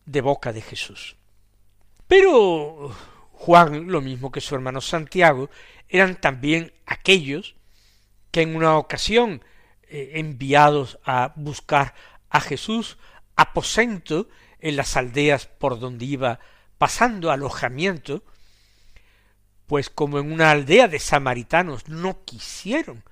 de 0.07 0.21
boca 0.21 0.53
de 0.53 0.63
Jesús. 0.63 1.17
Pero 2.07 2.95
Juan, 3.33 3.89
lo 3.89 4.01
mismo 4.01 4.33
que 4.33 4.41
su 4.41 4.55
hermano 4.55 4.81
Santiago, 4.81 5.51
eran 5.89 6.21
también 6.21 6.73
aquellos 6.87 7.55
que 8.31 8.43
en 8.43 8.57
una 8.57 8.77
ocasión 8.77 9.45
eh, 9.83 10.13
enviados 10.15 10.99
a 11.05 11.33
buscar 11.37 11.95
a 12.29 12.41
Jesús 12.41 12.99
aposento 13.37 14.29
en 14.61 14.77
las 14.77 14.97
aldeas 14.97 15.47
por 15.47 15.79
donde 15.79 16.05
iba 16.05 16.41
pasando 16.79 17.31
alojamiento, 17.31 18.23
pues 19.67 19.91
como 19.91 20.19
en 20.19 20.33
una 20.33 20.51
aldea 20.51 20.89
de 20.89 20.99
samaritanos 20.99 21.89
no 21.89 22.25
quisieron 22.25 23.05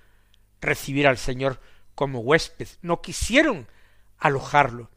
recibir 0.60 1.06
al 1.06 1.18
Señor 1.18 1.60
como 1.94 2.20
huésped, 2.20 2.68
no 2.82 3.00
quisieron 3.00 3.68
alojarlo. 4.18 4.90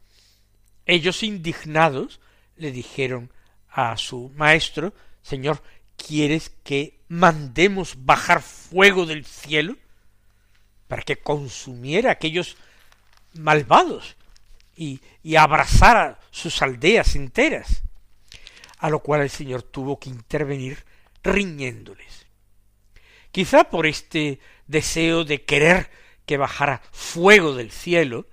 Ellos 0.86 1.22
indignados 1.22 2.20
le 2.56 2.72
dijeron 2.72 3.32
a 3.68 3.96
su 3.96 4.30
maestro, 4.36 4.92
Señor, 5.22 5.62
¿quieres 5.96 6.50
que 6.64 7.00
mandemos 7.08 8.04
bajar 8.04 8.42
fuego 8.42 9.06
del 9.06 9.24
cielo 9.24 9.76
para 10.88 11.02
que 11.02 11.16
consumiera 11.16 12.10
aquellos 12.10 12.56
malvados 13.34 14.16
y, 14.76 15.00
y 15.22 15.36
abrazara 15.36 16.18
sus 16.30 16.62
aldeas 16.62 17.14
enteras? 17.14 17.82
A 18.78 18.90
lo 18.90 19.00
cual 19.00 19.22
el 19.22 19.30
Señor 19.30 19.62
tuvo 19.62 19.98
que 19.98 20.10
intervenir 20.10 20.84
riñéndoles. 21.22 22.26
Quizá 23.30 23.64
por 23.64 23.86
este 23.86 24.40
deseo 24.66 25.24
de 25.24 25.42
querer 25.42 25.90
que 26.26 26.36
bajara 26.36 26.82
fuego 26.92 27.54
del 27.54 27.70
cielo, 27.70 28.26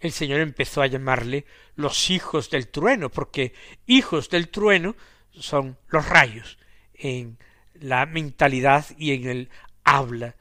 el 0.00 0.12
Señor 0.12 0.40
empezó 0.40 0.82
a 0.82 0.86
llamarle 0.86 1.44
los 1.76 2.10
hijos 2.10 2.50
del 2.50 2.68
trueno, 2.68 3.10
porque 3.10 3.52
hijos 3.86 4.30
del 4.30 4.48
trueno 4.48 4.96
son 5.32 5.76
los 5.88 6.08
rayos 6.08 6.58
en 6.94 7.38
la 7.74 8.06
mentalidad 8.06 8.86
y 8.96 9.12
en 9.12 9.28
el 9.28 9.50
habla 9.84 10.36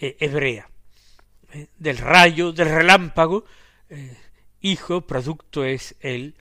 eh, 0.00 0.16
hebrea. 0.20 0.68
Eh, 1.52 1.68
del 1.78 1.98
rayo, 1.98 2.52
del 2.52 2.70
relámpago, 2.70 3.44
eh, 3.88 4.16
hijo, 4.60 5.06
producto 5.06 5.64
es 5.64 5.96
el 6.00 6.34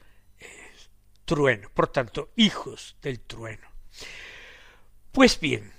trueno. 1.25 1.69
Por 1.73 1.87
tanto, 1.87 2.31
hijos 2.35 2.95
del 3.01 3.19
trueno. 3.19 3.67
Pues 5.11 5.39
bien, 5.39 5.71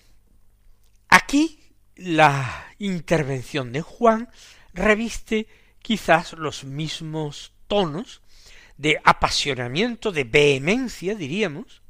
aquí 1.09 1.61
la 1.97 2.67
intervención 2.79 3.73
de 3.73 3.83
Juan 3.83 4.29
reviste 4.73 5.49
quizás 5.81 6.33
los 6.33 6.65
mismos 6.65 7.53
tonos 7.67 8.23
de 8.77 9.01
apasionamiento, 9.05 10.13
de 10.13 10.25
vehemencia, 10.25 11.15
diríamos, 11.15 11.83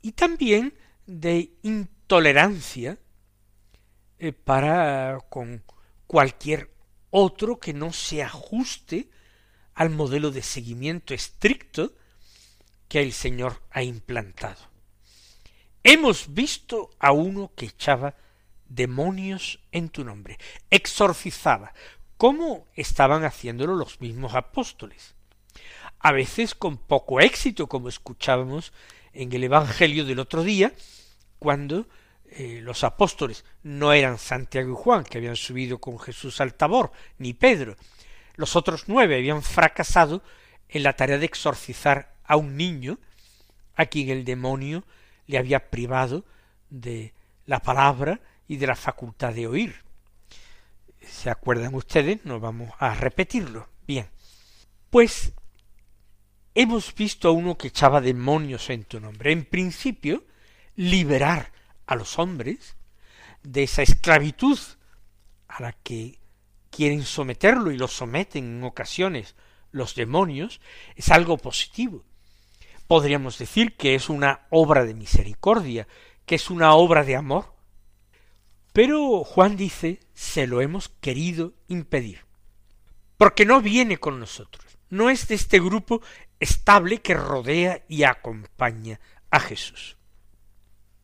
y 0.00 0.12
también 0.12 0.74
de 1.06 1.52
intolerancia 1.62 2.98
eh, 4.18 4.32
para 4.32 5.18
con 5.28 5.62
cualquier 6.06 6.70
otro 7.10 7.58
que 7.58 7.72
no 7.72 7.92
se 7.92 8.22
ajuste 8.22 9.08
al 9.74 9.90
modelo 9.90 10.30
de 10.30 10.42
seguimiento 10.42 11.14
estricto 11.14 11.92
que 12.88 13.00
el 13.00 13.12
Señor 13.12 13.62
ha 13.70 13.82
implantado. 13.82 14.60
Hemos 15.84 16.34
visto 16.34 16.90
a 16.98 17.12
uno 17.12 17.52
que 17.54 17.66
echaba 17.66 18.14
demonios 18.68 19.60
en 19.72 19.88
tu 19.88 20.04
nombre, 20.04 20.38
exorcizaba, 20.70 21.72
como 22.16 22.66
estaban 22.74 23.24
haciéndolo 23.24 23.76
los 23.76 24.00
mismos 24.00 24.34
apóstoles. 24.34 25.14
A 26.00 26.12
veces 26.12 26.54
con 26.54 26.76
poco 26.76 27.20
éxito, 27.20 27.68
como 27.68 27.88
escuchábamos 27.88 28.72
en 29.12 29.32
el 29.32 29.44
Evangelio 29.44 30.04
del 30.04 30.18
otro 30.18 30.42
día, 30.42 30.74
cuando 31.38 31.88
eh, 32.30 32.60
los 32.62 32.84
apóstoles 32.84 33.44
no 33.62 33.92
eran 33.92 34.18
Santiago 34.18 34.72
y 34.72 34.76
Juan, 34.76 35.04
que 35.04 35.18
habían 35.18 35.36
subido 35.36 35.78
con 35.78 35.98
Jesús 35.98 36.40
al 36.40 36.54
Tabor, 36.54 36.92
ni 37.18 37.32
Pedro. 37.32 37.76
Los 38.36 38.56
otros 38.56 38.84
nueve 38.86 39.16
habían 39.16 39.42
fracasado 39.42 40.22
en 40.68 40.82
la 40.82 40.94
tarea 40.94 41.18
de 41.18 41.26
exorcizar 41.26 42.14
a 42.24 42.36
un 42.36 42.56
niño 42.56 42.98
a 43.74 43.86
quien 43.86 44.10
el 44.10 44.24
demonio 44.24 44.84
le 45.26 45.38
había 45.38 45.70
privado 45.70 46.24
de 46.70 47.14
la 47.46 47.60
palabra 47.60 48.20
y 48.46 48.56
de 48.56 48.66
la 48.66 48.76
facultad 48.76 49.32
de 49.32 49.46
oír. 49.46 49.82
¿Se 51.00 51.30
acuerdan 51.30 51.74
ustedes? 51.74 52.24
No 52.24 52.40
vamos 52.40 52.70
a 52.78 52.94
repetirlo. 52.94 53.68
Bien. 53.86 54.08
Pues 54.90 55.32
hemos 56.54 56.94
visto 56.94 57.28
a 57.28 57.32
uno 57.32 57.56
que 57.56 57.68
echaba 57.68 58.00
demonios 58.00 58.68
en 58.70 58.84
tu 58.84 59.00
nombre. 59.00 59.32
En 59.32 59.44
principio, 59.44 60.24
liberar 60.76 61.52
a 61.88 61.96
los 61.96 62.20
hombres 62.20 62.76
de 63.42 63.64
esa 63.64 63.82
esclavitud 63.82 64.60
a 65.48 65.60
la 65.60 65.72
que 65.72 66.20
quieren 66.70 67.02
someterlo 67.02 67.72
y 67.72 67.76
lo 67.76 67.88
someten 67.88 68.44
en 68.44 68.62
ocasiones 68.62 69.34
los 69.72 69.96
demonios, 69.96 70.60
es 70.94 71.10
algo 71.10 71.36
positivo 71.36 72.04
podríamos 72.88 73.38
decir 73.38 73.76
que 73.76 73.94
es 73.94 74.08
una 74.08 74.46
obra 74.50 74.84
de 74.84 74.94
misericordia, 74.94 75.86
que 76.26 76.34
es 76.34 76.50
una 76.50 76.74
obra 76.74 77.04
de 77.04 77.14
amor. 77.14 77.54
Pero 78.72 79.22
Juan 79.24 79.56
dice, 79.56 80.00
se 80.14 80.46
lo 80.46 80.60
hemos 80.60 80.88
querido 80.88 81.52
impedir, 81.68 82.24
porque 83.16 83.44
no 83.44 83.60
viene 83.60 83.98
con 83.98 84.18
nosotros, 84.18 84.78
no 84.88 85.10
es 85.10 85.28
de 85.28 85.34
este 85.36 85.60
grupo 85.60 86.00
estable 86.40 87.00
que 87.00 87.14
rodea 87.14 87.84
y 87.88 88.04
acompaña 88.04 89.00
a 89.30 89.38
Jesús. 89.38 89.97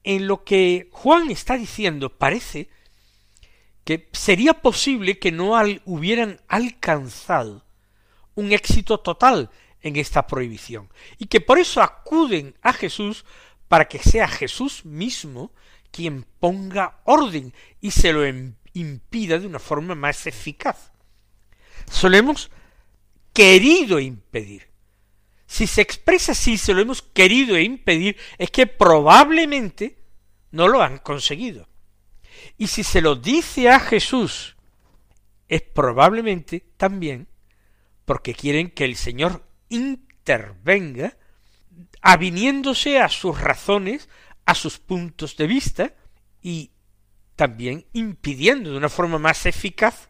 En 0.05 0.29
lo 0.29 0.45
que 0.45 0.89
Juan 0.93 1.31
está 1.31 1.57
diciendo 1.57 2.11
parece 2.11 2.69
que 3.85 4.09
sería 4.13 4.55
posible 4.63 5.19
que 5.19 5.33
no 5.33 5.53
hubieran 5.85 6.41
alcanzado 6.49 7.65
un 8.35 8.53
éxito 8.53 9.01
total 9.01 9.51
en 9.83 9.97
esta 9.97 10.27
prohibición, 10.27 10.89
y 11.19 11.27
que 11.27 11.43
por 11.43 11.59
eso 11.59 11.83
acuden 11.83 12.55
a 12.63 12.73
Jesús 12.73 13.25
para 13.69 13.87
que 13.87 13.99
sea 13.99 14.27
Jesús 14.29 14.85
mismo 14.85 15.53
quien 15.91 16.25
ponga 16.41 17.01
orden 17.05 17.53
y 17.81 17.91
se 17.91 18.13
lo 18.13 18.23
impida 18.73 19.39
de 19.39 19.47
una 19.47 19.59
forma 19.59 19.95
más 19.95 20.27
eficaz. 20.27 20.91
Solemos 21.91 22.51
querido 23.33 24.01
impedir. 24.01 24.74
Si 25.55 25.69
se 25.69 25.83
expresa 25.83 26.33
así, 26.33 26.59
se 26.59 26.75
lo 26.75 26.81
hemos 26.81 27.01
querido 27.01 27.57
impedir, 27.57 28.17
es 28.39 28.51
que 28.51 28.67
probablemente 28.67 30.01
no 30.51 30.67
lo 30.67 30.83
han 30.83 30.99
conseguido. 30.99 31.69
Y 32.59 32.67
si 32.67 32.83
se 32.83 33.01
lo 33.01 33.15
dice 33.15 33.71
a 33.71 33.79
Jesús, 33.79 34.57
es 35.47 35.63
probablemente 35.63 36.65
también 36.77 37.29
porque 38.05 38.35
quieren 38.35 38.69
que 38.69 38.85
el 38.85 38.97
Señor 38.97 39.47
intervenga, 39.69 41.17
aviniéndose 42.03 42.99
a 42.99 43.09
sus 43.09 43.41
razones, 43.41 44.09
a 44.47 44.57
sus 44.57 44.81
puntos 44.81 45.37
de 45.37 45.47
vista, 45.47 45.95
y 46.43 46.73
también 47.37 47.87
impidiendo 47.93 48.73
de 48.73 48.77
una 48.77 48.89
forma 48.89 49.21
más 49.21 49.47
eficaz 49.47 50.09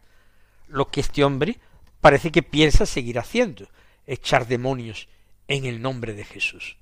lo 0.67 0.87
que 0.87 1.01
este 1.01 1.23
hombre 1.23 1.59
parece 2.01 2.31
que 2.31 2.41
piensa 2.41 2.87
seguir 2.87 3.19
haciendo, 3.19 3.69
echar 4.07 4.47
demonios 4.47 5.07
en 5.47 5.65
el 5.65 5.81
nombre 5.81 6.13
de 6.13 6.25
Jesús. 6.25 6.77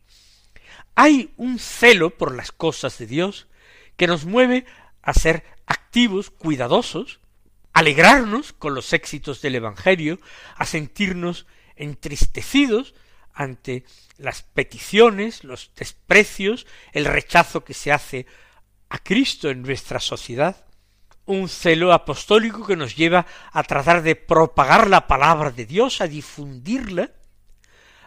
Hay 0.95 1.33
un 1.37 1.59
celo 1.59 2.17
por 2.17 2.35
las 2.35 2.51
cosas 2.51 2.97
de 2.97 3.07
Dios 3.07 3.47
que 3.97 4.07
nos 4.07 4.25
mueve 4.25 4.65
a 5.01 5.13
ser 5.13 5.43
activos, 5.65 6.29
cuidadosos, 6.29 7.19
alegrarnos 7.73 8.53
con 8.53 8.75
los 8.75 8.93
éxitos 8.93 9.41
del 9.41 9.55
Evangelio, 9.55 10.19
a 10.55 10.65
sentirnos 10.65 11.47
entristecidos 11.75 12.93
ante 13.33 13.85
las 14.17 14.43
peticiones, 14.43 15.43
los 15.43 15.71
desprecios, 15.75 16.67
el 16.91 17.05
rechazo 17.05 17.63
que 17.63 17.73
se 17.73 17.91
hace 17.91 18.27
a 18.89 18.99
Cristo 18.99 19.49
en 19.49 19.63
nuestra 19.63 19.99
sociedad, 19.99 20.65
un 21.25 21.49
celo 21.49 21.93
apostólico 21.93 22.65
que 22.65 22.75
nos 22.75 22.95
lleva 22.95 23.25
a 23.51 23.63
tratar 23.63 24.03
de 24.03 24.15
propagar 24.15 24.87
la 24.87 25.07
palabra 25.07 25.49
de 25.49 25.65
Dios, 25.65 26.01
a 26.01 26.07
difundirla, 26.07 27.11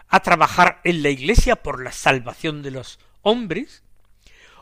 a 0.09 0.21
trabajar 0.21 0.81
en 0.85 1.03
la 1.03 1.11
Iglesia 1.11 1.57
por 1.57 1.83
la 1.83 1.92
salvación 1.92 2.62
de 2.62 2.71
los 2.71 2.99
hombres, 3.23 3.83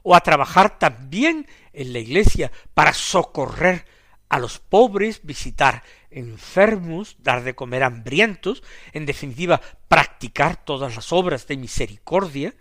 o 0.03 0.15
a 0.15 0.21
trabajar 0.21 0.79
también 0.79 1.47
en 1.73 1.93
la 1.93 1.99
Iglesia 1.99 2.53
para 2.75 2.93
socorrer 2.93 3.87
a 4.29 4.39
los 4.39 4.59
pobres, 4.59 5.21
visitar 5.23 5.83
enfermos, 6.11 7.17
dar 7.21 7.43
de 7.43 7.55
comer 7.55 7.83
hambrientos, 7.83 8.63
en 8.93 9.07
definitiva, 9.07 9.61
practicar 9.89 10.65
todas 10.65 10.95
las 10.95 11.13
obras 11.13 11.47
de 11.47 11.57
misericordia, 11.57 12.55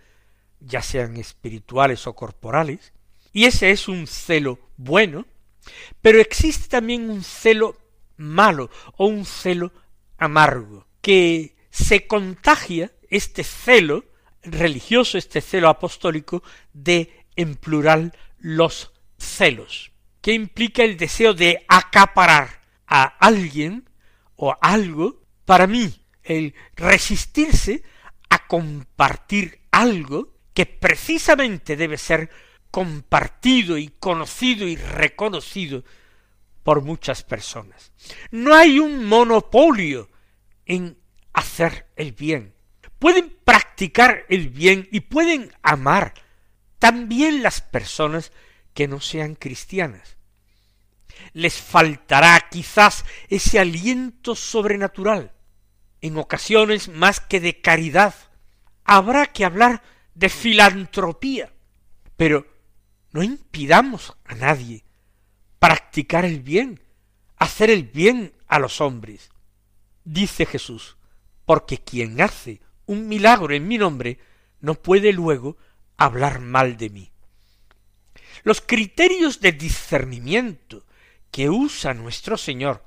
ya 0.60 0.82
sean 0.82 1.16
espirituales 1.16 2.06
o 2.06 2.14
corporales, 2.14 2.92
y 3.32 3.44
ese 3.44 3.70
es 3.70 3.88
un 3.88 4.06
celo 4.06 4.58
bueno, 4.76 5.26
pero 6.00 6.20
existe 6.20 6.68
también 6.68 7.10
un 7.10 7.22
celo 7.22 7.76
malo 8.16 8.70
o 8.96 9.06
un 9.06 9.24
celo 9.24 9.72
amargo, 10.18 10.86
que 11.00 11.53
se 11.74 12.06
contagia 12.06 12.92
este 13.10 13.42
celo 13.42 14.04
religioso, 14.44 15.18
este 15.18 15.40
celo 15.40 15.68
apostólico, 15.68 16.44
de 16.72 17.26
en 17.34 17.56
plural 17.56 18.16
los 18.38 18.92
celos 19.18 19.90
que 20.20 20.32
implica 20.32 20.84
el 20.84 20.96
deseo 20.96 21.34
de 21.34 21.66
acaparar 21.66 22.62
a 22.86 23.02
alguien 23.18 23.90
o 24.36 24.56
algo 24.60 25.20
para 25.44 25.66
mí, 25.66 26.06
el 26.22 26.54
resistirse 26.76 27.82
a 28.30 28.46
compartir 28.46 29.62
algo 29.72 30.32
que 30.54 30.66
precisamente 30.66 31.76
debe 31.76 31.98
ser 31.98 32.30
compartido 32.70 33.76
y 33.76 33.88
conocido 33.88 34.68
y 34.68 34.76
reconocido 34.76 35.82
por 36.62 36.82
muchas 36.82 37.24
personas. 37.24 37.92
No 38.30 38.54
hay 38.54 38.78
un 38.78 39.06
monopolio 39.06 40.08
en 40.66 41.03
hacer 41.34 41.86
el 41.96 42.12
bien. 42.12 42.54
Pueden 42.98 43.36
practicar 43.44 44.24
el 44.30 44.48
bien 44.48 44.88
y 44.90 45.00
pueden 45.00 45.52
amar 45.62 46.14
también 46.78 47.42
las 47.42 47.60
personas 47.60 48.32
que 48.72 48.88
no 48.88 49.00
sean 49.00 49.34
cristianas. 49.34 50.16
Les 51.32 51.54
faltará 51.60 52.48
quizás 52.50 53.04
ese 53.28 53.58
aliento 53.58 54.34
sobrenatural, 54.34 55.32
en 56.00 56.16
ocasiones 56.16 56.88
más 56.88 57.20
que 57.20 57.40
de 57.40 57.60
caridad. 57.60 58.14
Habrá 58.84 59.26
que 59.26 59.44
hablar 59.44 59.82
de 60.14 60.28
filantropía, 60.28 61.52
pero 62.16 62.46
no 63.12 63.22
impidamos 63.22 64.16
a 64.24 64.34
nadie 64.34 64.84
practicar 65.58 66.24
el 66.24 66.40
bien, 66.40 66.82
hacer 67.36 67.70
el 67.70 67.84
bien 67.84 68.34
a 68.46 68.58
los 68.58 68.80
hombres. 68.80 69.30
Dice 70.04 70.44
Jesús, 70.44 70.98
porque 71.44 71.78
quien 71.78 72.20
hace 72.20 72.60
un 72.86 73.08
milagro 73.08 73.54
en 73.54 73.66
mi 73.66 73.78
nombre 73.78 74.18
no 74.60 74.74
puede 74.74 75.12
luego 75.12 75.56
hablar 75.96 76.40
mal 76.40 76.76
de 76.76 76.90
mí. 76.90 77.12
Los 78.42 78.60
criterios 78.60 79.40
de 79.40 79.52
discernimiento 79.52 80.84
que 81.30 81.50
usa 81.50 81.94
nuestro 81.94 82.36
Señor 82.36 82.84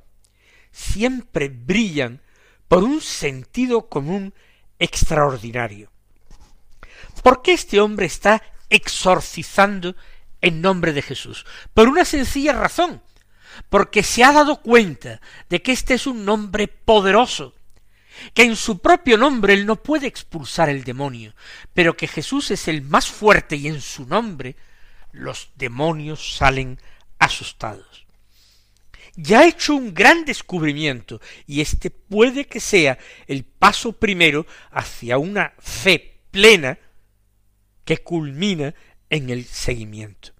siempre 0.71 1.49
brillan 1.49 2.21
por 2.67 2.83
un 2.83 3.01
sentido 3.01 3.89
común 3.89 4.33
extraordinario. 4.79 5.91
¿Por 7.23 7.41
qué 7.41 7.53
este 7.53 7.79
hombre 7.79 8.05
está 8.05 8.43
exorcizando 8.69 9.95
en 10.41 10.61
nombre 10.61 10.93
de 10.93 11.01
Jesús? 11.01 11.45
Por 11.73 11.87
una 11.87 12.05
sencilla 12.05 12.53
razón, 12.53 13.01
porque 13.69 14.03
se 14.03 14.23
ha 14.23 14.31
dado 14.31 14.61
cuenta 14.61 15.21
de 15.49 15.61
que 15.61 15.71
este 15.71 15.95
es 15.95 16.05
un 16.05 16.25
nombre 16.25 16.67
poderoso, 16.67 17.55
que 18.33 18.43
en 18.43 18.55
su 18.55 18.79
propio 18.79 19.17
nombre 19.17 19.53
él 19.53 19.65
no 19.65 19.81
puede 19.81 20.07
expulsar 20.07 20.69
el 20.69 20.83
demonio, 20.83 21.33
pero 21.73 21.95
que 21.95 22.07
Jesús 22.07 22.51
es 22.51 22.67
el 22.67 22.81
más 22.81 23.07
fuerte 23.07 23.55
y 23.55 23.67
en 23.67 23.81
su 23.81 24.05
nombre 24.05 24.55
los 25.11 25.49
demonios 25.55 26.37
salen 26.37 26.79
asustados. 27.19 28.05
Ya 29.15 29.39
ha 29.39 29.47
hecho 29.47 29.75
un 29.75 29.93
gran 29.93 30.25
descubrimiento 30.25 31.19
y 31.47 31.61
este 31.61 31.89
puede 31.89 32.45
que 32.45 32.59
sea 32.59 32.99
el 33.25 33.43
paso 33.43 33.93
primero 33.93 34.45
hacia 34.69 35.17
una 35.17 35.53
fe 35.57 36.19
plena 36.29 36.77
que 37.83 37.97
culmina 37.97 38.75
en 39.09 39.29
el 39.29 39.45
seguimiento. 39.45 40.33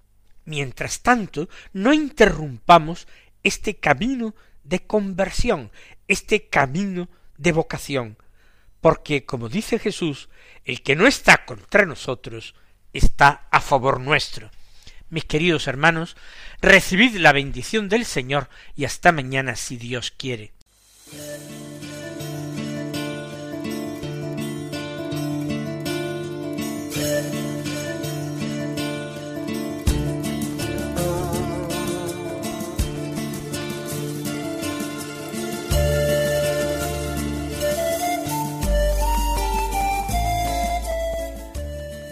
Mientras 0.45 1.01
tanto, 1.01 1.49
no 1.73 1.91
interrumpamos 1.91 3.07
este 3.43 3.77
camino 3.77 4.35
de 4.63 4.85
conversión, 4.85 5.71
este 6.07 6.47
camino 6.47 7.09
de 7.37 7.51
vocación, 7.51 8.17
porque, 8.81 9.25
como 9.25 9.49
dice 9.49 9.79
Jesús, 9.79 10.29
el 10.65 10.81
que 10.81 10.95
no 10.95 11.07
está 11.07 11.45
contra 11.45 11.85
nosotros 11.85 12.55
está 12.93 13.47
a 13.51 13.61
favor 13.61 13.99
nuestro. 13.99 14.49
Mis 15.09 15.25
queridos 15.25 15.67
hermanos, 15.67 16.17
recibid 16.61 17.15
la 17.15 17.31
bendición 17.31 17.89
del 17.89 18.05
Señor 18.05 18.49
y 18.75 18.85
hasta 18.85 19.11
mañana 19.11 19.55
si 19.55 19.77
Dios 19.77 20.11
quiere. 20.11 20.51